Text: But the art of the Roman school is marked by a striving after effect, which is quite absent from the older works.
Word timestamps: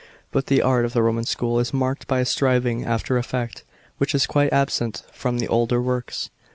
But 0.31 0.47
the 0.47 0.63
art 0.63 0.83
of 0.83 0.93
the 0.93 1.03
Roman 1.03 1.25
school 1.25 1.59
is 1.59 1.75
marked 1.75 2.07
by 2.07 2.21
a 2.21 2.25
striving 2.25 2.83
after 2.85 3.19
effect, 3.19 3.63
which 3.99 4.15
is 4.15 4.25
quite 4.25 4.51
absent 4.51 5.03
from 5.13 5.37
the 5.37 5.47
older 5.47 5.79
works. 5.79 6.31